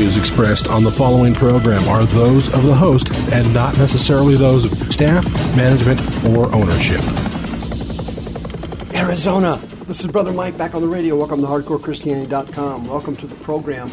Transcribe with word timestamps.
views 0.00 0.16
expressed 0.16 0.66
on 0.66 0.82
the 0.82 0.90
following 0.90 1.34
program 1.34 1.86
are 1.86 2.06
those 2.06 2.48
of 2.54 2.62
the 2.62 2.74
host 2.74 3.10
and 3.32 3.52
not 3.52 3.76
necessarily 3.76 4.34
those 4.34 4.64
of 4.64 4.72
staff, 4.90 5.28
management, 5.54 6.00
or 6.24 6.50
ownership. 6.54 7.02
Arizona. 8.94 9.56
This 9.84 10.00
is 10.00 10.06
Brother 10.06 10.32
Mike 10.32 10.56
back 10.56 10.74
on 10.74 10.80
the 10.80 10.88
radio. 10.88 11.16
Welcome 11.16 11.42
to 11.42 11.46
HardcoreChristianity.com. 11.48 12.86
Welcome 12.88 13.14
to 13.16 13.26
the 13.26 13.34
program. 13.44 13.90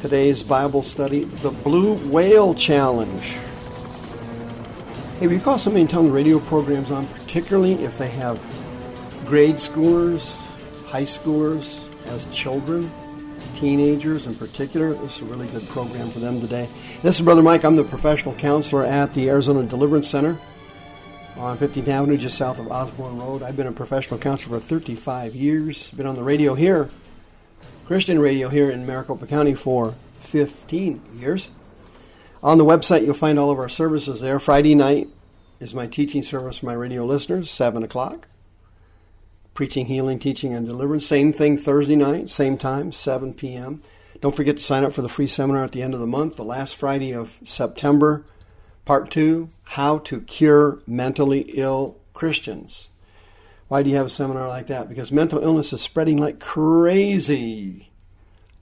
Today's 0.00 0.44
Bible 0.44 0.84
study, 0.84 1.24
the 1.24 1.50
Blue 1.50 1.94
Whale 2.08 2.54
Challenge. 2.54 3.36
Hey, 5.18 5.26
we 5.26 5.40
call 5.40 5.58
so 5.58 5.72
many 5.72 5.88
times 5.88 6.10
radio 6.10 6.38
programs 6.38 6.92
on, 6.92 7.04
particularly 7.08 7.72
if 7.82 7.98
they 7.98 8.10
have 8.10 8.40
grade 9.24 9.56
schoolers, 9.56 10.40
high 10.84 11.02
schoolers 11.02 11.82
as 12.06 12.26
children, 12.26 12.88
teenagers 13.56 14.26
in 14.26 14.34
particular. 14.34 14.92
This 14.94 15.16
is 15.16 15.22
a 15.22 15.24
really 15.24 15.46
good 15.48 15.66
program 15.68 16.10
for 16.10 16.18
them 16.18 16.40
today. 16.40 16.68
This 17.02 17.16
is 17.16 17.22
Brother 17.22 17.42
Mike. 17.42 17.64
I'm 17.64 17.74
the 17.74 17.84
professional 17.84 18.34
counselor 18.34 18.84
at 18.84 19.14
the 19.14 19.30
Arizona 19.30 19.64
Deliverance 19.64 20.08
Center 20.08 20.38
on 21.36 21.56
15th 21.56 21.88
Avenue, 21.88 22.16
just 22.18 22.36
south 22.36 22.58
of 22.58 22.68
Osborn 22.68 23.18
Road. 23.18 23.42
I've 23.42 23.56
been 23.56 23.66
a 23.66 23.72
professional 23.72 24.20
counselor 24.20 24.60
for 24.60 24.66
35 24.66 25.34
years. 25.34 25.90
Been 25.92 26.06
on 26.06 26.16
the 26.16 26.22
radio 26.22 26.54
here, 26.54 26.90
Christian 27.86 28.18
radio 28.18 28.48
here 28.48 28.70
in 28.70 28.84
Maricopa 28.84 29.26
County 29.26 29.54
for 29.54 29.94
15 30.20 31.02
years. 31.14 31.50
On 32.42 32.58
the 32.58 32.64
website, 32.64 33.04
you'll 33.04 33.14
find 33.14 33.38
all 33.38 33.50
of 33.50 33.58
our 33.58 33.70
services 33.70 34.20
there. 34.20 34.38
Friday 34.38 34.74
night 34.74 35.08
is 35.60 35.74
my 35.74 35.86
teaching 35.86 36.22
service 36.22 36.58
for 36.58 36.66
my 36.66 36.74
radio 36.74 37.06
listeners, 37.06 37.50
7 37.50 37.82
o'clock. 37.82 38.28
Preaching, 39.56 39.86
healing, 39.86 40.18
teaching, 40.18 40.52
and 40.52 40.66
deliverance. 40.66 41.06
Same 41.06 41.32
thing 41.32 41.56
Thursday 41.56 41.96
night, 41.96 42.28
same 42.28 42.58
time, 42.58 42.92
7 42.92 43.32
p.m. 43.32 43.80
Don't 44.20 44.34
forget 44.34 44.58
to 44.58 44.62
sign 44.62 44.84
up 44.84 44.92
for 44.92 45.00
the 45.00 45.08
free 45.08 45.26
seminar 45.26 45.64
at 45.64 45.72
the 45.72 45.82
end 45.82 45.94
of 45.94 46.00
the 46.00 46.06
month, 46.06 46.36
the 46.36 46.44
last 46.44 46.76
Friday 46.76 47.14
of 47.14 47.40
September. 47.42 48.26
Part 48.84 49.10
2 49.10 49.48
How 49.64 49.96
to 50.00 50.20
Cure 50.20 50.82
Mentally 50.86 51.40
Ill 51.54 51.96
Christians. 52.12 52.90
Why 53.68 53.82
do 53.82 53.88
you 53.88 53.96
have 53.96 54.06
a 54.06 54.10
seminar 54.10 54.46
like 54.46 54.66
that? 54.66 54.90
Because 54.90 55.10
mental 55.10 55.42
illness 55.42 55.72
is 55.72 55.80
spreading 55.80 56.18
like 56.18 56.38
crazy 56.38 57.90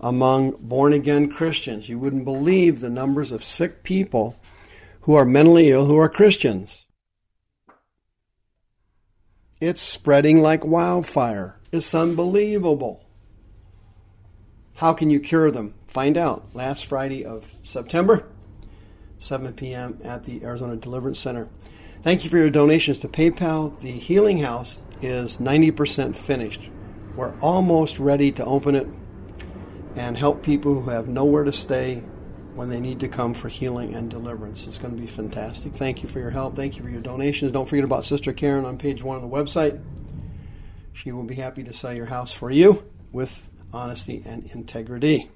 among 0.00 0.53
born 0.61 0.92
again 0.92 1.28
Christians. 1.28 1.89
You 1.89 1.98
wouldn't 1.98 2.25
believe 2.25 2.78
the 2.78 2.89
numbers 2.89 3.33
of 3.33 3.42
sick 3.42 3.83
people 3.83 4.37
who 5.00 5.15
are 5.15 5.25
mentally 5.25 5.70
ill 5.70 5.87
who 5.87 5.98
are 5.98 6.09
Christians. 6.09 6.84
It's 9.65 9.81
spreading 9.81 10.43
like 10.43 10.62
wildfire. 10.62 11.59
It's 11.73 11.95
unbelievable. 11.95 13.03
How 14.77 14.93
can 14.93 15.09
you 15.09 15.21
cure 15.21 15.51
them? 15.51 15.75
Find 15.89 16.19
out 16.19 16.55
last 16.55 16.84
Friday 16.84 17.25
of 17.25 17.51
September, 17.62 18.29
7 19.21 19.55
p.m. 19.55 20.01
at 20.05 20.27
the 20.27 20.45
Arizona 20.45 20.77
Deliverance 20.77 21.19
Center. 21.19 21.48
Thank 22.03 22.25
you 22.25 22.29
for 22.29 22.37
your 22.37 22.51
donations 22.51 22.98
to 22.98 23.09
PayPal. 23.09 23.81
The 23.81 23.91
Healing 23.91 24.37
House 24.37 24.79
is 25.01 25.39
90% 25.39 26.15
finished. 26.15 26.71
We're 27.17 27.34
almost 27.39 27.99
ready 27.99 28.33
to 28.33 28.45
open 28.45 28.75
it 28.75 28.87
and 29.97 30.19
help 30.19 30.43
people 30.43 30.83
who 30.83 30.91
have 30.91 31.09
nowhere 31.09 31.45
to 31.45 31.53
stay 31.53 32.03
when 32.55 32.69
they 32.69 32.80
need 32.80 33.00
to 33.00 33.08
come 33.08 33.34
for 33.34 33.48
healing 33.48 33.94
and 33.94 34.10
deliverance. 34.10 34.66
It's 34.66 34.78
going 34.78 34.94
to 34.94 35.00
be 35.00 35.06
fantastic. 35.06 35.72
Thank 35.72 36.02
you 36.02 36.08
for 36.08 36.20
your 36.20 36.30
help. 36.30 36.56
Thank 36.56 36.77
you 36.77 36.83
for 36.83 36.88
your 36.88 37.00
donations. 37.00 37.52
Don't 37.52 37.69
forget 37.69 37.84
about 37.84 38.05
Sister 38.05 38.33
Karen 38.33 38.64
on 38.64 38.78
page 38.78 39.02
one 39.02 39.16
of 39.16 39.22
the 39.22 39.28
website. 39.28 39.83
She 40.92 41.12
will 41.12 41.25
be 41.25 41.34
happy 41.34 41.64
to 41.64 41.72
sell 41.72 41.92
your 41.92 42.06
house 42.06 42.32
for 42.32 42.50
you 42.50 42.84
with 43.12 43.50
honesty 43.72 44.22
and 44.25 44.44
integrity. 44.55 45.30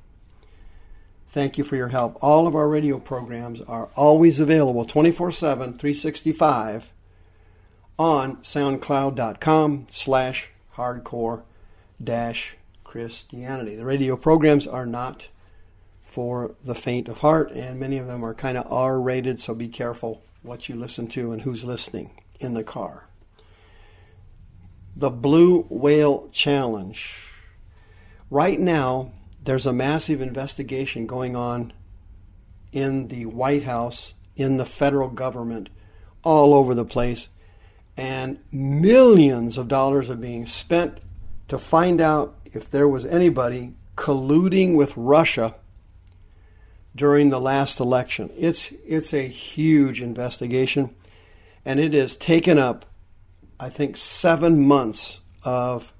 Thank 1.27 1.58
you 1.58 1.64
for 1.64 1.77
your 1.77 1.89
help. 1.89 2.19
All 2.22 2.46
of 2.46 2.55
our 2.55 2.69
radio 2.69 2.98
programs 2.98 3.61
are 3.62 3.91
always 3.96 4.41
available 4.41 4.84
24 4.84 5.33
7, 5.33 5.78
365 5.78 6.92
on 7.98 8.36
soundcloud.com 8.36 9.86
slash 9.90 10.51
hardcore 10.77 11.42
dash 12.02 12.57
Christianity. 12.84 13.77
The 13.77 13.84
radio 13.84 14.17
programs 14.17 14.67
are 14.67 14.86
not 14.86 15.28
for 16.08 16.55
the 16.64 16.74
faint 16.74 17.08
of 17.08 17.19
heart, 17.19 17.52
and 17.52 17.79
many 17.79 17.98
of 17.98 18.07
them 18.07 18.24
are 18.24 18.35
kind 18.35 18.57
of 18.57 18.70
R 18.73 19.01
rated, 19.01 19.39
so 19.39 19.55
be 19.55 19.69
careful 19.69 20.23
what 20.42 20.69
you 20.69 20.74
listen 20.74 21.07
to 21.08 21.33
and 21.33 21.42
who's 21.42 21.64
listening 21.64 22.11
in 22.41 22.55
the 22.55 22.64
car. 22.64 23.07
The 24.96 25.11
Blue 25.11 25.63
Whale 25.69 26.29
Challenge. 26.33 27.24
Right 28.30 28.58
now, 28.58 29.13
there's 29.45 29.67
a 29.67 29.73
massive 29.73 30.20
investigation 30.20 31.07
going 31.07 31.36
on 31.36 31.73
in 32.73 33.08
the 33.08 33.27
White 33.27 33.63
House, 33.63 34.14
in 34.35 34.57
the 34.57 34.67
federal 34.67 35.08
government, 35.08 35.69
all 36.23 36.55
over 36.55 36.75
the 36.75 36.85
place, 36.85 37.29
and 37.96 38.39
millions 38.51 39.58
of 39.58 39.69
dollars 39.69 40.08
are 40.08 40.17
being 40.17 40.46
spent 40.46 41.01
to 41.48 41.58
find 41.58 42.01
out 42.01 42.35
if 42.52 42.70
there 42.70 42.89
was 42.89 43.05
anybody 43.05 43.75
colluding 43.96 44.77
with 44.77 44.96
Russia 44.96 45.55
during 46.98 47.31
the 47.31 47.41
last 47.41 47.81
election. 47.81 48.31
It's 48.36 48.70
it's 48.86 49.14
a 49.14 49.27
huge 49.27 50.03
investigation, 50.03 50.95
and 51.64 51.81
it 51.81 51.95
has 51.95 52.17
taken 52.17 52.59
up, 52.59 52.85
I 53.59 53.70
think, 53.70 53.97
seven 53.97 54.67
months 54.67 55.20
of 55.42 55.95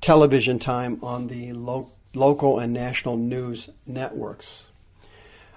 television 0.00 0.58
time 0.58 1.00
on 1.02 1.26
the 1.26 1.52
lo- 1.52 1.90
local 2.14 2.58
and 2.58 2.72
national 2.72 3.16
news 3.16 3.68
networks. 3.86 4.66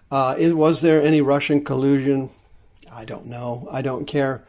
Uh, 0.09 0.35
is, 0.38 0.53
was 0.53 0.81
there 0.81 1.01
any 1.01 1.22
Russian 1.22 1.63
collusion? 1.63 2.29
I 2.91 3.06
don't 3.06 3.25
know. 3.25 3.67
I 3.72 3.81
don't 3.81 4.06
care. 4.06 4.45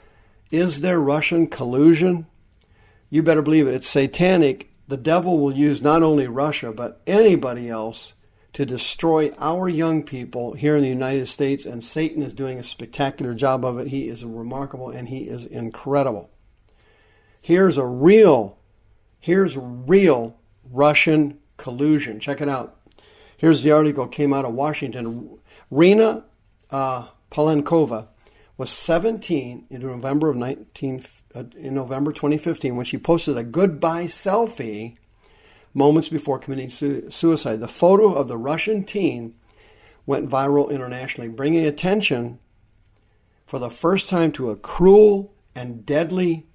Is 0.50 0.80
there 0.80 1.00
Russian 1.00 1.46
collusion? 1.48 2.26
You 3.10 3.22
better 3.22 3.42
believe 3.42 3.66
it. 3.66 3.74
It's 3.74 3.88
satanic 3.88 4.70
the 4.86 4.96
devil 4.96 5.38
will 5.38 5.52
use 5.52 5.82
not 5.82 6.02
only 6.02 6.28
Russia, 6.28 6.72
but 6.72 7.00
anybody 7.06 7.68
else 7.68 8.12
to 8.54 8.64
destroy 8.64 9.32
our 9.38 9.68
young 9.68 10.04
people 10.04 10.54
here 10.54 10.76
in 10.76 10.82
the 10.82 10.88
United 10.88 11.26
States, 11.26 11.66
and 11.66 11.82
Satan 11.82 12.22
is 12.22 12.32
doing 12.32 12.58
a 12.58 12.62
spectacular 12.62 13.34
job 13.34 13.64
of 13.64 13.78
it. 13.78 13.88
He 13.88 14.08
is 14.08 14.24
remarkable 14.24 14.90
and 14.90 15.08
he 15.08 15.24
is 15.24 15.44
incredible. 15.44 16.30
Here's 17.40 17.76
a 17.76 17.84
real, 17.84 18.58
here's 19.18 19.56
real 19.56 20.38
Russian 20.70 21.40
collusion. 21.56 22.20
Check 22.20 22.40
it 22.40 22.48
out. 22.48 22.80
Here's 23.36 23.64
the 23.64 23.72
article 23.72 24.06
came 24.06 24.32
out 24.32 24.44
of 24.44 24.54
Washington. 24.54 25.38
Rina 25.70 26.24
uh, 26.70 27.08
Palenkova 27.30 28.08
was 28.56 28.70
17 28.70 29.66
in 29.68 29.82
November 29.82 30.30
of 30.30 30.36
19 30.36 31.04
uh, 31.34 31.42
in 31.56 31.74
November 31.74 32.12
2015 32.12 32.76
when 32.76 32.86
she 32.86 32.98
posted 32.98 33.36
a 33.36 33.42
goodbye 33.42 34.04
selfie 34.04 34.96
moments 35.74 36.08
before 36.08 36.38
committing 36.38 36.70
su- 36.70 37.10
suicide. 37.10 37.60
The 37.60 37.68
photo 37.68 38.14
of 38.14 38.28
the 38.28 38.38
Russian 38.38 38.84
teen 38.84 39.34
went 40.06 40.30
viral 40.30 40.70
internationally, 40.70 41.28
bringing 41.28 41.66
attention 41.66 42.38
for 43.44 43.58
the 43.58 43.70
first 43.70 44.08
time 44.08 44.32
to 44.32 44.50
a 44.50 44.56
cruel 44.56 45.34
and 45.54 45.84
deadly 45.84 46.46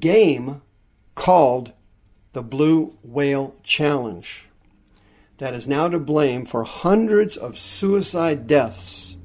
game 0.00 0.62
called 1.14 1.72
the 2.32 2.42
Blue 2.42 2.96
Whale 3.02 3.54
Challenge 3.62 4.46
that 5.38 5.54
is 5.54 5.66
now 5.66 5.88
to 5.88 5.98
blame 5.98 6.44
for 6.44 6.64
hundreds 6.64 7.36
of 7.36 7.58
suicide 7.58 8.46
deaths 8.46 9.16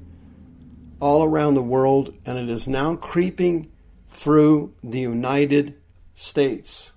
all 0.99 1.23
around 1.23 1.53
the 1.53 1.61
world, 1.61 2.13
and 2.25 2.37
it 2.37 2.49
is 2.49 2.67
now 2.67 2.95
creeping 2.95 3.71
through 4.07 4.73
the 4.83 4.99
United 4.99 5.75
States. 6.15 6.91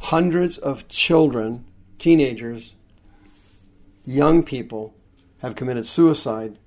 Hundreds 0.00 0.58
of 0.58 0.88
children, 0.88 1.64
teenagers, 1.98 2.74
young 4.04 4.42
people 4.42 4.94
have 5.42 5.54
committed 5.54 5.86
suicide 5.86 6.58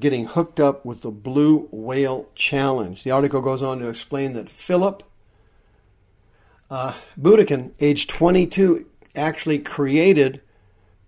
getting 0.00 0.26
hooked 0.26 0.58
up 0.58 0.84
with 0.84 1.02
the 1.02 1.10
Blue 1.10 1.68
Whale 1.70 2.28
Challenge. 2.34 3.02
The 3.02 3.10
article 3.10 3.40
goes 3.40 3.62
on 3.62 3.78
to 3.78 3.88
explain 3.88 4.32
that 4.34 4.48
Philip 4.48 5.02
uh, 6.70 6.94
Budeikin, 7.20 7.72
age 7.80 8.06
22, 8.06 8.86
actually 9.14 9.58
created 9.58 10.40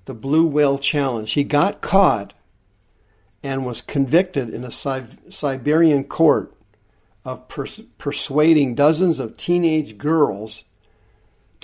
the 0.05 0.15
Blue 0.15 0.47
Whale 0.47 0.79
Challenge. 0.79 1.33
He 1.33 1.43
got 1.43 1.81
caught 1.81 2.35
and 3.43 3.67
was 3.67 3.83
convicted 3.83 4.51
in 4.51 4.65
a 4.65 4.71
Siberian 4.71 6.05
court 6.05 6.55
of 7.25 7.49
pers- 7.49 7.81
persuading 7.99 8.75
dozens 8.75 9.19
of 9.19 9.37
teenage 9.37 9.99
girls 9.99 10.65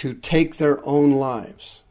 to 0.01 0.15
take 0.15 0.57
their 0.57 0.83
own 0.89 1.13
lives. 1.13 1.83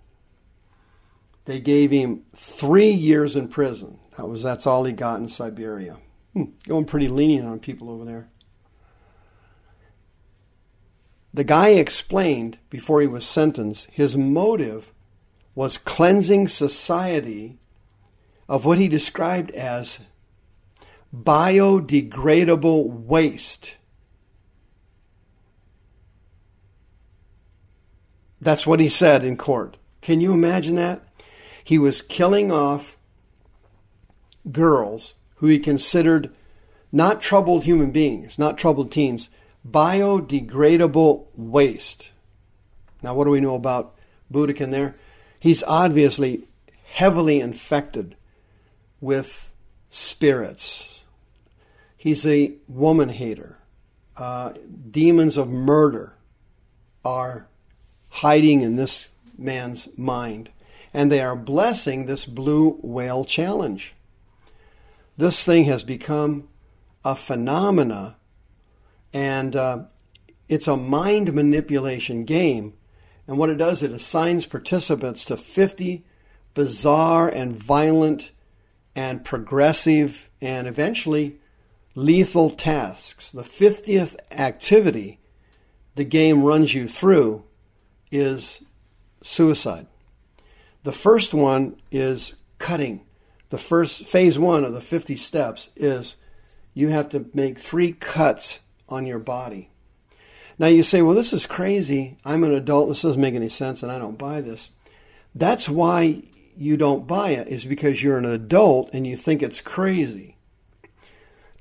They 1.46 1.60
gave 1.60 1.92
him 1.92 2.24
three 2.36 2.90
years 2.90 3.36
in 3.36 3.50
prison. 3.50 4.00
That 4.18 4.28
was 4.28 4.42
that's 4.42 4.66
all 4.66 4.84
he 4.84 4.94
got 4.94 5.20
in 5.20 5.28
Siberia. 5.28 6.00
Hmm, 6.34 6.46
going 6.68 6.86
pretty 6.86 7.08
lenient 7.08 7.48
on 7.48 7.60
people 7.60 7.88
over 7.92 8.06
there. 8.06 8.28
The 11.36 11.44
guy 11.44 11.70
explained 11.70 12.58
before 12.72 13.00
he 13.00 13.06
was 13.06 13.28
sentenced 13.28 13.92
his 13.92 14.18
motive 14.18 14.92
was 15.54 15.78
cleansing 15.78 16.48
society 16.48 17.60
of 18.48 18.66
what 18.66 18.80
he 18.80 18.88
described 18.88 19.52
as 19.52 20.00
biodegradable 21.16 22.90
waste. 23.06 23.78
That's 28.42 28.66
what 28.66 28.80
he 28.80 28.88
said 28.88 29.24
in 29.24 29.38
court. 29.38 29.78
Can 30.02 30.22
you 30.22 30.34
imagine 30.34 30.76
that? 30.76 31.02
He 31.64 31.78
was 31.78 32.02
killing 32.02 32.52
off 32.52 32.98
girls 34.52 35.16
who 35.36 35.48
he 35.48 35.60
considered 35.60 36.32
not 36.92 37.22
troubled 37.22 37.64
human 37.66 37.92
beings, 37.92 38.40
not 38.40 38.58
troubled 38.58 38.92
teens, 38.92 39.30
biodegradable 39.68 41.26
waste. 41.36 42.12
Now, 43.02 43.14
what 43.14 43.26
do 43.26 43.32
we 43.32 43.40
know 43.40 43.56
about 43.56 43.96
Boudicca 44.32 44.70
there? 44.70 44.96
He's 45.40 45.64
obviously 45.64 46.46
heavily 46.86 47.40
infected 47.40 48.16
with 49.00 49.52
spirits. 49.90 51.04
He's 51.98 52.26
a 52.26 52.54
woman 52.68 53.10
hater. 53.10 53.60
Uh, 54.18 54.54
demons 54.90 55.38
of 55.38 55.50
murder 55.50 56.18
are 57.06 57.49
hiding 58.22 58.62
in 58.62 58.76
this 58.76 59.10
man's 59.38 59.88
mind, 59.98 60.50
and 60.94 61.12
they 61.12 61.22
are 61.22 61.36
blessing 61.36 62.06
this 62.06 62.26
blue 62.26 62.80
whale 62.82 63.24
challenge. 63.26 63.94
This 65.18 65.44
thing 65.44 65.66
has 65.66 65.84
become 65.84 66.48
a 67.04 67.16
phenomena, 67.16 68.18
and 69.14 69.56
uh, 69.56 69.84
it's 70.48 70.68
a 70.68 70.78
mind 70.78 71.34
manipulation 71.34 72.26
game 72.26 72.74
and 73.30 73.38
what 73.38 73.52
it 73.52 73.60
does, 73.60 73.84
it 73.84 73.92
assigns 73.92 74.48
participants 74.48 75.24
to 75.26 75.38
50 75.38 76.04
bizarre 76.56 77.30
and 77.30 77.56
violent 77.56 78.32
and 78.96 79.24
progressive 79.24 80.32
and 80.42 80.68
eventually 80.68 81.38
lethal 81.94 82.50
tasks. 82.50 83.30
The 83.30 83.44
50th 83.44 84.16
activity 84.32 85.20
the 85.94 86.06
game 86.06 86.44
runs 86.44 86.74
you 86.74 86.88
through 86.88 87.44
is 88.12 88.62
suicide. 89.22 89.88
The 90.84 90.92
first 90.92 91.34
one 91.34 91.80
is 91.92 92.36
cutting. 92.58 93.06
The 93.50 93.58
first 93.58 94.06
phase 94.06 94.38
one 94.38 94.64
of 94.64 94.74
the 94.74 94.82
50 94.82 95.16
steps 95.16 95.70
is 95.76 96.16
you 96.74 96.90
have 96.90 97.10
to 97.10 97.26
make 97.34 97.58
three 97.58 97.94
cuts 97.94 98.60
on 98.88 99.06
your 99.06 99.20
body. 99.20 99.70
Now 100.58 100.68
you 100.68 100.84
say, 100.84 101.02
well, 101.02 101.16
this 101.16 101.34
is 101.34 101.48
crazy. 101.48 102.18
I'm 102.26 102.44
an 102.44 102.54
adult. 102.54 102.90
This 102.90 103.02
doesn't 103.02 103.22
make 103.22 103.34
any 103.34 103.50
sense 103.50 103.84
and 103.84 103.92
I 103.92 103.98
don't 103.98 104.18
buy 104.18 104.42
this. 104.42 104.70
That's 105.36 105.70
why 105.70 106.24
you 106.58 106.76
don't 106.76 107.08
buy 107.08 107.32
it, 107.32 107.48
is 107.48 107.66
because 107.66 108.04
you're 108.04 108.18
an 108.18 108.26
adult 108.26 108.90
and 108.94 109.08
you 109.08 109.16
think 109.16 109.42
it's 109.42 109.62
crazy. 109.62 110.36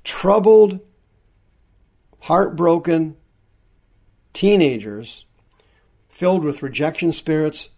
Troubled, 0.03 0.79
heartbroken 2.19 3.15
teenagers 4.33 5.25
filled 6.09 6.43
with 6.43 6.61
rejection 6.61 7.11
spirits, 7.11 7.69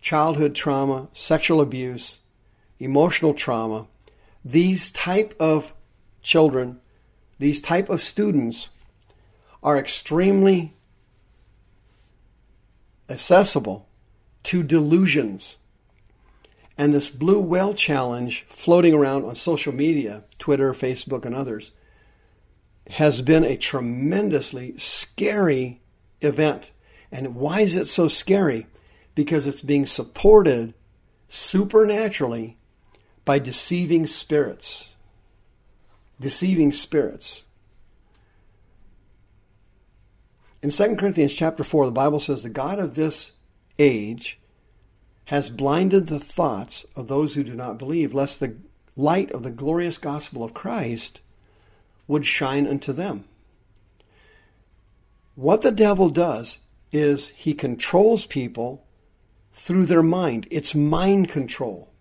childhood 0.00 0.54
trauma, 0.54 1.08
sexual 1.14 1.60
abuse, 1.60 2.20
emotional 2.78 3.32
trauma, 3.32 3.86
these 4.44 4.90
type 4.90 5.34
of 5.40 5.72
children, 6.20 6.80
these 7.38 7.62
type 7.62 7.88
of 7.88 8.02
students 8.02 8.68
are 9.62 9.78
extremely 9.78 10.74
accessible 13.08 13.88
to 14.42 14.62
delusions. 14.62 15.56
And 16.76 16.92
this 16.92 17.08
blue 17.08 17.40
whale 17.40 17.72
challenge 17.72 18.44
floating 18.48 18.94
around 18.94 19.24
on 19.24 19.36
social 19.36 19.72
media, 19.72 20.24
Twitter, 20.38 20.72
Facebook, 20.72 21.24
and 21.24 21.34
others, 21.34 21.70
has 22.90 23.22
been 23.22 23.44
a 23.44 23.56
tremendously 23.56 24.76
scary 24.76 25.80
event. 26.20 26.72
And 27.14 27.36
why 27.36 27.60
is 27.60 27.76
it 27.76 27.86
so 27.86 28.08
scary? 28.08 28.66
Because 29.14 29.46
it's 29.46 29.62
being 29.62 29.86
supported 29.86 30.74
supernaturally 31.28 32.56
by 33.24 33.38
deceiving 33.38 34.08
spirits. 34.08 34.96
Deceiving 36.18 36.72
spirits. 36.72 37.44
In 40.60 40.70
2 40.70 40.96
Corinthians 40.96 41.32
chapter 41.32 41.62
4, 41.62 41.86
the 41.86 41.92
Bible 41.92 42.18
says 42.18 42.42
the 42.42 42.48
God 42.48 42.80
of 42.80 42.96
this 42.96 43.30
age 43.78 44.40
has 45.26 45.50
blinded 45.50 46.08
the 46.08 46.18
thoughts 46.18 46.84
of 46.96 47.06
those 47.06 47.36
who 47.36 47.44
do 47.44 47.54
not 47.54 47.78
believe, 47.78 48.12
lest 48.12 48.40
the 48.40 48.56
light 48.96 49.30
of 49.30 49.44
the 49.44 49.52
glorious 49.52 49.98
gospel 49.98 50.42
of 50.42 50.52
Christ 50.52 51.20
would 52.08 52.26
shine 52.26 52.66
unto 52.66 52.92
them. 52.92 53.24
What 55.36 55.62
the 55.62 55.72
devil 55.72 56.10
does 56.10 56.58
is 56.94 57.30
he 57.30 57.54
controls 57.54 58.26
people 58.26 58.84
through 59.52 59.86
their 59.86 60.02
mind. 60.02 60.46
It's 60.50 60.74
mind 60.74 61.28
control. 61.28 61.92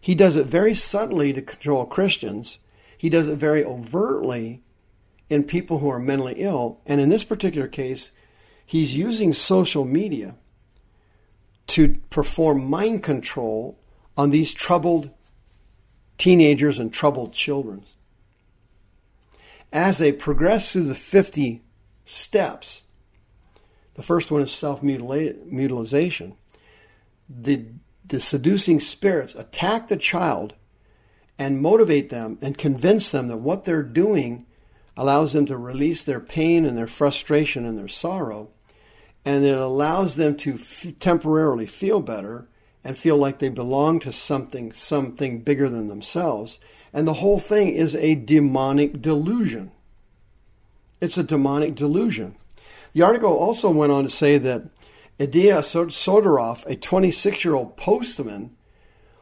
He 0.00 0.14
does 0.14 0.36
it 0.36 0.46
very 0.46 0.74
subtly 0.74 1.32
to 1.32 1.42
control 1.42 1.84
Christians. 1.84 2.58
He 2.96 3.08
does 3.08 3.28
it 3.28 3.36
very 3.36 3.64
overtly 3.64 4.62
in 5.28 5.44
people 5.44 5.78
who 5.78 5.90
are 5.90 5.98
mentally 5.98 6.34
ill. 6.36 6.80
And 6.86 7.00
in 7.00 7.08
this 7.08 7.24
particular 7.24 7.68
case, 7.68 8.10
he's 8.64 8.96
using 8.96 9.32
social 9.32 9.84
media 9.84 10.36
to 11.68 11.96
perform 12.10 12.70
mind 12.70 13.02
control 13.02 13.78
on 14.16 14.30
these 14.30 14.54
troubled 14.54 15.10
teenagers 16.18 16.78
and 16.78 16.92
troubled 16.92 17.32
children. 17.32 17.84
As 19.72 19.98
they 19.98 20.12
progress 20.12 20.72
through 20.72 20.84
the 20.84 20.94
50 20.94 21.62
steps, 22.04 22.82
the 23.96 24.02
first 24.02 24.30
one 24.30 24.42
is 24.42 24.52
self 24.52 24.82
mutilization. 24.82 26.36
The, 27.28 27.64
the 28.04 28.20
seducing 28.20 28.78
spirits 28.78 29.34
attack 29.34 29.88
the 29.88 29.96
child 29.96 30.54
and 31.38 31.60
motivate 31.60 32.10
them 32.10 32.38
and 32.40 32.56
convince 32.56 33.10
them 33.10 33.28
that 33.28 33.38
what 33.38 33.64
they're 33.64 33.82
doing 33.82 34.46
allows 34.96 35.32
them 35.32 35.46
to 35.46 35.56
release 35.56 36.04
their 36.04 36.20
pain 36.20 36.64
and 36.64 36.76
their 36.76 36.86
frustration 36.86 37.66
and 37.66 37.76
their 37.76 37.88
sorrow, 37.88 38.50
and 39.24 39.44
it 39.44 39.56
allows 39.56 40.16
them 40.16 40.36
to 40.36 40.54
f- 40.54 40.86
temporarily 41.00 41.66
feel 41.66 42.00
better 42.00 42.48
and 42.84 42.96
feel 42.96 43.16
like 43.16 43.38
they 43.38 43.48
belong 43.48 43.98
to 44.00 44.12
something 44.12 44.72
something 44.72 45.40
bigger 45.40 45.68
than 45.70 45.88
themselves. 45.88 46.60
And 46.92 47.08
the 47.08 47.14
whole 47.14 47.38
thing 47.38 47.70
is 47.70 47.96
a 47.96 48.14
demonic 48.14 49.00
delusion. 49.00 49.72
It's 51.00 51.18
a 51.18 51.24
demonic 51.24 51.74
delusion. 51.74 52.36
The 52.96 53.02
article 53.02 53.36
also 53.36 53.70
went 53.70 53.92
on 53.92 54.04
to 54.04 54.08
say 54.08 54.38
that 54.38 54.70
Ilya 55.18 55.58
Sidorov, 55.58 56.64
a 56.64 56.76
26 56.76 57.44
year 57.44 57.54
old 57.54 57.76
postman, 57.76 58.56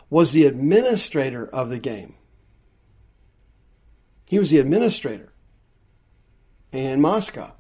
was 0.09 0.31
the 0.31 0.47
administrator 0.47 1.49
of 1.49 1.71
the 1.71 1.81
game. 1.81 2.15
He 4.29 4.39
was 4.39 4.51
the 4.51 4.61
administrator 4.61 5.33
in 6.71 7.01
Moscow. 7.01 7.51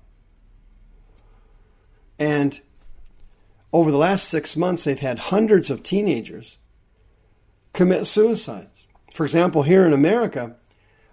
And 2.16 2.61
over 3.73 3.90
the 3.90 3.99
last 3.99 4.28
six 4.28 4.56
months, 4.56 4.85
they've 4.85 4.97
had 4.97 5.18
hundreds 5.18 5.68
of 5.68 5.83
teenagers 5.83 6.59
commit 7.73 8.06
suicides. 8.06 8.87
For 9.12 9.25
example, 9.25 9.64
here 9.64 9.85
in 9.85 9.92
America, 9.92 10.54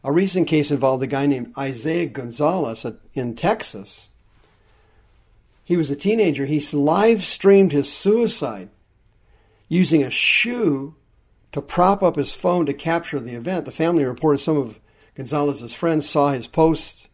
a 0.03 0.11
recent 0.11 0.47
case 0.47 0.69
involved 0.69 1.01
a 1.01 1.07
guy 1.07 1.25
named 1.25 1.55
Isaiah 1.57 2.05
Gonzalez 2.05 2.85
in 3.15 3.33
Texas. 3.33 4.09
He 5.63 5.77
was 5.77 5.91
a 5.91 5.95
teenager. 5.95 6.45
He 6.45 6.59
live 6.73 7.23
streamed 7.23 7.71
his 7.71 7.91
suicide 7.91 8.69
using 9.67 10.03
a 10.03 10.09
shoe 10.09 10.95
to 11.51 11.61
prop 11.61 12.01
up 12.01 12.15
his 12.15 12.35
phone 12.35 12.65
to 12.65 12.73
capture 12.73 13.19
the 13.19 13.35
event. 13.35 13.65
The 13.65 13.71
family 13.71 14.03
reported 14.05 14.39
some 14.39 14.57
of 14.57 14.79
Gonzalez's 15.15 15.73
friends 15.73 16.09
saw 16.09 16.31
his 16.31 16.47
post 16.47 17.09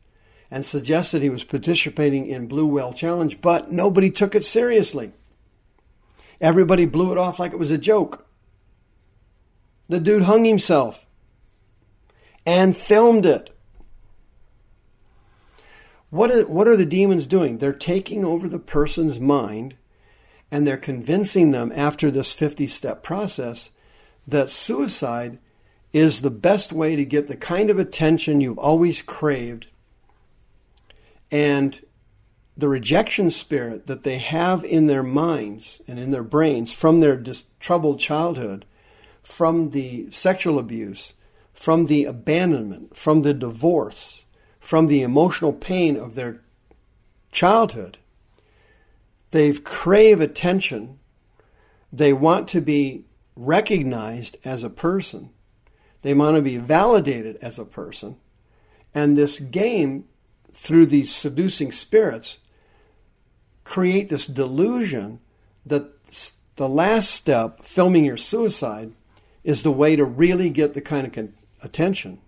and 0.49 0.63
suggested 0.63 1.21
he 1.21 1.29
was 1.29 1.43
participating 1.43 2.27
in 2.27 2.47
Blue 2.47 2.67
Whale 2.67 2.93
Challenge, 2.93 3.41
but 3.41 3.71
nobody 3.71 4.09
took 4.09 4.35
it 4.35 4.45
seriously. 4.45 5.11
Everybody 6.39 6.85
blew 6.85 7.11
it 7.11 7.17
off 7.17 7.39
like 7.39 7.51
it 7.51 7.59
was 7.59 7.71
a 7.71 7.77
joke. 7.77 8.27
The 9.89 9.99
dude 9.99 10.23
hung 10.23 10.45
himself 10.45 11.05
and 12.45 12.75
filmed 12.75 13.25
it. 13.25 13.56
What 16.09 16.31
are, 16.31 16.47
what 16.47 16.67
are 16.67 16.77
the 16.77 16.85
demons 16.85 17.27
doing? 17.27 17.57
They're 17.57 17.73
taking 17.73 18.23
over 18.23 18.47
the 18.47 18.59
person's 18.59 19.19
mind 19.19 19.75
and 20.49 20.65
they're 20.65 20.77
convincing 20.77 21.51
them 21.51 21.71
after 21.75 22.09
this 22.09 22.31
50 22.33 22.67
step 22.67 23.03
process 23.03 23.71
that 24.25 24.49
suicide 24.49 25.39
is 25.91 26.21
the 26.21 26.31
best 26.31 26.71
way 26.71 26.95
to 26.95 27.05
get 27.05 27.27
the 27.27 27.37
kind 27.37 27.69
of 27.69 27.79
attention 27.79 28.41
you've 28.41 28.57
always 28.57 29.01
craved 29.01 29.67
and 31.31 31.81
the 32.55 32.67
rejection 32.67 33.29
spirit 33.29 33.85
that 33.87 34.03
they 34.03 34.17
have 34.17 34.63
in 34.63 34.87
their 34.87 35.03
minds 35.03 35.79
and 35.87 35.99
in 35.99 36.09
their 36.09 36.23
brains 36.23 36.73
from 36.73 36.99
their 36.99 37.15
dis- 37.15 37.45
troubled 37.59 37.99
childhood, 37.99 38.65
from 39.21 39.69
the 39.71 40.09
sexual 40.09 40.57
abuse, 40.57 41.13
from 41.53 41.85
the 41.85 42.05
abandonment, 42.05 42.97
from 42.97 43.21
the 43.21 43.33
divorce, 43.33 44.25
from 44.67 44.87
the 44.87 45.01
emotional 45.01 45.53
pain 45.53 45.95
of 45.95 46.15
their 46.15 46.41
childhood, 47.31 47.97
they 49.31 49.53
crave 49.53 50.19
attention. 50.19 50.99
They 51.93 52.11
want 52.11 52.49
to 52.49 52.59
be 52.59 53.05
recognized 53.33 54.35
as 54.43 54.65
a 54.65 54.69
person. 54.69 55.29
They 56.01 56.13
want 56.13 56.35
to 56.35 56.41
be 56.41 56.57
validated 56.57 57.37
as 57.37 57.57
a 57.57 57.63
person. 57.63 58.17
And 58.93 59.17
this 59.17 59.39
game, 59.39 60.03
through 60.51 60.87
these 60.87 61.15
seducing 61.15 61.71
spirits, 61.71 62.37
create 63.63 64.09
this 64.09 64.27
delusion 64.27 65.21
that 65.65 66.33
the 66.57 66.67
last 66.67 67.11
step, 67.11 67.63
filming 67.63 68.03
your 68.03 68.17
suicide, 68.17 68.91
is 69.45 69.63
the 69.63 69.71
way 69.71 69.95
to 69.95 70.03
really 70.03 70.49
get 70.49 70.73
the 70.73 70.81
kind 70.81 71.07
of 71.07 71.29
attention 71.63 72.19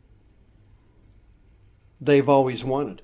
they've 2.00 2.30
always 2.30 2.64
wanted. 2.64 3.02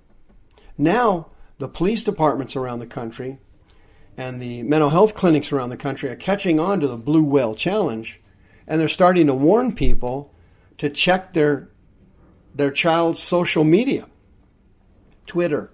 Now, 0.77 1.31
the 1.57 1.67
police 1.67 2.03
departments 2.03 2.55
around 2.55 2.79
the 2.79 2.87
country 2.87 3.39
and 4.17 4.41
the 4.41 4.63
mental 4.63 4.89
health 4.89 5.15
clinics 5.15 5.51
around 5.51 5.69
the 5.69 5.77
country 5.77 6.09
are 6.09 6.15
catching 6.15 6.59
on 6.59 6.79
to 6.79 6.87
the 6.87 6.97
Blue 6.97 7.23
Whale 7.23 7.55
Challenge, 7.55 8.21
and 8.67 8.79
they're 8.79 8.87
starting 8.87 9.27
to 9.27 9.33
warn 9.33 9.75
people 9.75 10.33
to 10.77 10.89
check 10.89 11.33
their 11.33 11.69
their 12.53 12.71
child's 12.71 13.21
social 13.21 13.65
media, 13.65 14.07
Twitter, 15.25 15.73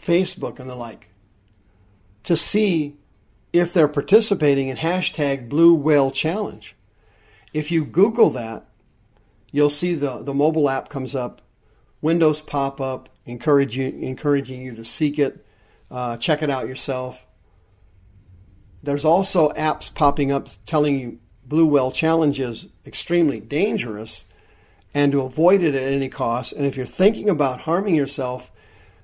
Facebook, 0.00 0.58
and 0.58 0.68
the 0.68 0.74
like 0.74 1.10
to 2.24 2.36
see 2.36 2.96
if 3.52 3.72
they're 3.72 3.88
participating 3.88 4.68
in 4.68 4.76
hashtag 4.76 5.48
Blue 5.48 5.74
Whale 5.74 6.10
Challenge. 6.10 6.76
If 7.52 7.70
you 7.70 7.84
Google 7.84 8.30
that, 8.30 8.66
you'll 9.50 9.70
see 9.70 9.94
the, 9.94 10.22
the 10.22 10.34
mobile 10.34 10.68
app 10.68 10.88
comes 10.88 11.14
up, 11.14 11.42
windows 12.00 12.40
pop 12.40 12.80
up, 12.80 13.08
encourage 13.26 13.76
you, 13.76 13.88
encouraging 13.88 14.62
you 14.62 14.74
to 14.76 14.84
seek 14.84 15.18
it, 15.18 15.44
uh, 15.90 16.16
check 16.16 16.42
it 16.42 16.50
out 16.50 16.68
yourself. 16.68 17.26
There's 18.82 19.04
also 19.04 19.50
apps 19.50 19.92
popping 19.92 20.32
up 20.32 20.48
telling 20.64 20.98
you 20.98 21.18
Blue 21.44 21.66
Whale 21.66 21.90
Challenge 21.90 22.38
is 22.40 22.68
extremely 22.86 23.40
dangerous 23.40 24.24
and 24.94 25.12
to 25.12 25.20
avoid 25.20 25.62
it 25.62 25.74
at 25.74 25.92
any 25.92 26.08
cost. 26.08 26.52
And 26.52 26.64
if 26.64 26.76
you're 26.76 26.86
thinking 26.86 27.28
about 27.28 27.60
harming 27.60 27.94
yourself, 27.94 28.50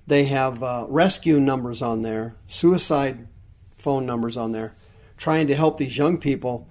they 0.06 0.24
have 0.24 0.62
uh, 0.62 0.86
rescue 0.88 1.40
numbers 1.40 1.82
on 1.82 2.02
there, 2.02 2.36
suicide 2.46 3.26
phone 3.74 4.06
numbers 4.06 4.36
on 4.36 4.52
there, 4.52 4.76
trying 5.16 5.46
to 5.48 5.54
help 5.54 5.76
these 5.76 5.98
young 5.98 6.18
people 6.18 6.68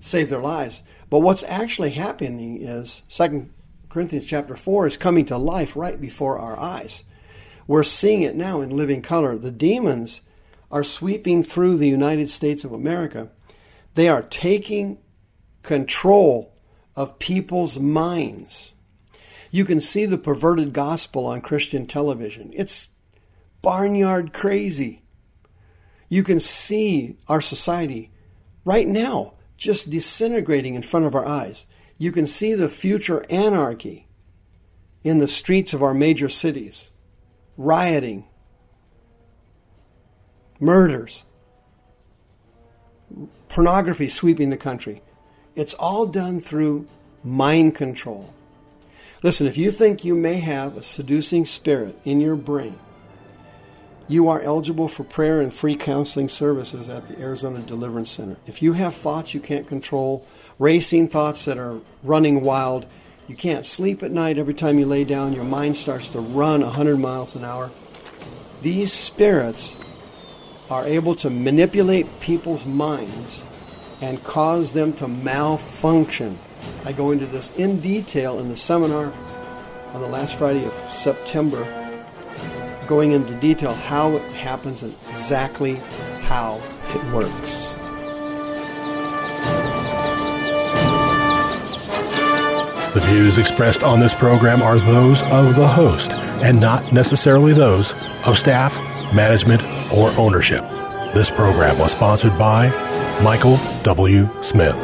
save 0.00 0.28
their 0.28 0.40
lives. 0.40 0.82
But 1.10 1.20
what's 1.20 1.42
actually 1.44 1.90
happening 1.90 2.60
is 2.60 3.02
Second 3.08 3.50
Corinthians 3.94 4.26
chapter 4.26 4.56
4 4.56 4.88
is 4.88 4.96
coming 4.96 5.24
to 5.26 5.38
life 5.38 5.76
right 5.76 6.00
before 6.00 6.36
our 6.36 6.58
eyes. 6.58 7.04
We're 7.68 7.84
seeing 7.84 8.22
it 8.22 8.34
now 8.34 8.60
in 8.60 8.70
living 8.70 9.02
color. 9.02 9.38
The 9.38 9.52
demons 9.52 10.20
are 10.68 10.82
sweeping 10.82 11.44
through 11.44 11.76
the 11.76 11.86
United 11.86 12.28
States 12.28 12.64
of 12.64 12.72
America. 12.72 13.30
They 13.94 14.08
are 14.08 14.22
taking 14.22 14.98
control 15.62 16.56
of 16.96 17.20
people's 17.20 17.78
minds. 17.78 18.72
You 19.52 19.64
can 19.64 19.80
see 19.80 20.06
the 20.06 20.18
perverted 20.18 20.72
gospel 20.72 21.28
on 21.28 21.40
Christian 21.40 21.86
television. 21.86 22.50
It's 22.52 22.88
barnyard 23.62 24.32
crazy. 24.32 25.04
You 26.08 26.24
can 26.24 26.40
see 26.40 27.16
our 27.28 27.40
society 27.40 28.10
right 28.64 28.88
now 28.88 29.34
just 29.56 29.88
disintegrating 29.88 30.74
in 30.74 30.82
front 30.82 31.06
of 31.06 31.14
our 31.14 31.24
eyes. 31.24 31.64
You 31.98 32.12
can 32.12 32.26
see 32.26 32.54
the 32.54 32.68
future 32.68 33.24
anarchy 33.30 34.06
in 35.02 35.18
the 35.18 35.28
streets 35.28 35.74
of 35.74 35.82
our 35.82 35.94
major 35.94 36.28
cities, 36.28 36.90
rioting, 37.56 38.26
murders, 40.58 41.24
pornography 43.48 44.08
sweeping 44.08 44.50
the 44.50 44.56
country. 44.56 45.02
It's 45.54 45.74
all 45.74 46.06
done 46.06 46.40
through 46.40 46.86
mind 47.22 47.74
control. 47.74 48.34
Listen, 49.22 49.46
if 49.46 49.56
you 49.56 49.70
think 49.70 50.04
you 50.04 50.14
may 50.14 50.34
have 50.34 50.76
a 50.76 50.82
seducing 50.82 51.44
spirit 51.44 51.96
in 52.04 52.20
your 52.20 52.36
brain, 52.36 52.78
you 54.08 54.28
are 54.28 54.40
eligible 54.42 54.88
for 54.88 55.04
prayer 55.04 55.40
and 55.40 55.52
free 55.52 55.76
counseling 55.76 56.28
services 56.28 56.88
at 56.88 57.06
the 57.06 57.18
Arizona 57.18 57.60
Deliverance 57.60 58.10
Center. 58.10 58.36
If 58.46 58.62
you 58.62 58.74
have 58.74 58.94
thoughts 58.94 59.34
you 59.34 59.40
can't 59.40 59.66
control, 59.66 60.26
racing 60.58 61.08
thoughts 61.08 61.44
that 61.46 61.58
are 61.58 61.80
running 62.02 62.42
wild, 62.42 62.86
you 63.28 63.36
can't 63.36 63.64
sleep 63.64 64.02
at 64.02 64.10
night 64.10 64.38
every 64.38 64.54
time 64.54 64.78
you 64.78 64.86
lay 64.86 65.04
down, 65.04 65.32
your 65.32 65.44
mind 65.44 65.76
starts 65.76 66.10
to 66.10 66.20
run 66.20 66.60
100 66.60 66.98
miles 66.98 67.34
an 67.34 67.44
hour. 67.44 67.70
These 68.60 68.92
spirits 68.92 69.76
are 70.70 70.86
able 70.86 71.14
to 71.16 71.30
manipulate 71.30 72.20
people's 72.20 72.66
minds 72.66 73.44
and 74.00 74.22
cause 74.24 74.72
them 74.72 74.92
to 74.94 75.08
malfunction 75.08 76.38
I 76.84 76.92
go 76.92 77.10
into 77.10 77.26
this 77.26 77.50
in 77.56 77.78
detail 77.78 78.38
in 78.38 78.48
the 78.48 78.56
seminar 78.56 79.12
on 79.92 80.00
the 80.00 80.08
last 80.08 80.36
Friday 80.36 80.64
of 80.64 80.74
September, 80.88 81.64
going 82.86 83.12
into 83.12 83.34
detail 83.34 83.74
how 83.74 84.16
it 84.16 84.22
happens 84.32 84.82
and 84.82 84.94
exactly 85.10 85.76
how 86.22 86.60
it 86.88 87.12
works. 87.12 87.72
The 92.94 93.00
views 93.00 93.38
expressed 93.38 93.82
on 93.82 93.98
this 93.98 94.14
program 94.14 94.62
are 94.62 94.78
those 94.78 95.20
of 95.22 95.56
the 95.56 95.66
host 95.66 96.12
and 96.12 96.60
not 96.60 96.92
necessarily 96.92 97.52
those 97.52 97.92
of 98.24 98.38
staff, 98.38 98.76
management, 99.12 99.62
or 99.92 100.10
ownership. 100.10 100.62
This 101.12 101.30
program 101.30 101.78
was 101.78 101.90
sponsored 101.92 102.38
by 102.38 102.68
Michael 103.22 103.58
W. 103.82 104.28
Smith. 104.42 104.76